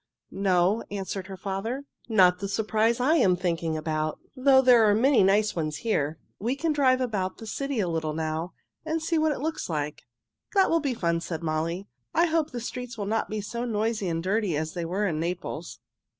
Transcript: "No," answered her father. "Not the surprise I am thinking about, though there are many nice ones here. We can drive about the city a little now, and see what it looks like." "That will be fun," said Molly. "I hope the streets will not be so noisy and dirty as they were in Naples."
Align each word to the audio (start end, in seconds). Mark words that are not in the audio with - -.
"No," 0.31 0.81
answered 0.89 1.27
her 1.27 1.37
father. 1.37 1.83
"Not 2.09 2.39
the 2.39 2.47
surprise 2.49 2.99
I 2.99 3.17
am 3.17 3.35
thinking 3.35 3.77
about, 3.77 4.17
though 4.35 4.59
there 4.63 4.89
are 4.89 4.95
many 4.95 5.21
nice 5.21 5.55
ones 5.55 5.77
here. 5.85 6.17
We 6.39 6.55
can 6.55 6.73
drive 6.73 6.99
about 6.99 7.37
the 7.37 7.45
city 7.45 7.79
a 7.79 7.87
little 7.87 8.13
now, 8.15 8.53
and 8.83 8.99
see 8.99 9.19
what 9.19 9.31
it 9.31 9.41
looks 9.41 9.69
like." 9.69 10.07
"That 10.55 10.71
will 10.71 10.79
be 10.79 10.95
fun," 10.95 11.21
said 11.21 11.43
Molly. 11.43 11.85
"I 12.15 12.25
hope 12.25 12.49
the 12.49 12.59
streets 12.61 12.97
will 12.97 13.05
not 13.05 13.29
be 13.29 13.41
so 13.41 13.63
noisy 13.63 14.07
and 14.07 14.23
dirty 14.23 14.57
as 14.57 14.73
they 14.73 14.85
were 14.85 15.05
in 15.05 15.19
Naples." 15.19 15.77